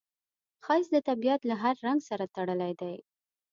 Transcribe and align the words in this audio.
ښایست 0.65 0.91
د 0.93 0.97
طبیعت 1.09 1.41
له 1.49 1.55
هر 1.63 1.75
رنګ 1.87 1.99
سره 2.09 2.25
تړلی 2.35 2.73
دی 2.81 2.95